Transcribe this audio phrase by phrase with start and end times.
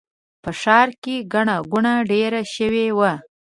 [0.43, 3.11] په ښار کې ګڼه ګوڼه ډېره شوې وه.